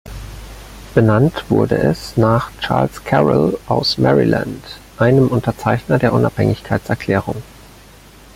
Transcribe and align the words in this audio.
Benannt 0.95 1.45
wurde 1.49 1.77
es 1.77 2.17
nach 2.17 2.49
Charles 2.59 3.03
Carroll 3.03 3.55
aus 3.67 3.99
Maryland, 3.99 4.63
einem 4.97 5.27
Unterzeichner 5.27 5.99
der 5.99 6.13
Unabhängigkeitserklärung. 6.13 7.43